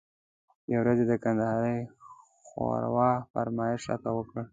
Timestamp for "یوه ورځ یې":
0.71-1.05